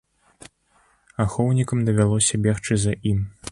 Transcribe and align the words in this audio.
Ахоўнікам 1.25 1.85
давялося 1.91 2.43
бегчы 2.47 2.73
за 2.87 2.99
ім. 3.15 3.25